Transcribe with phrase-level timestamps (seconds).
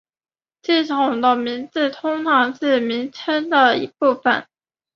[0.63, 4.47] 系统的名字通常是名称的一部分。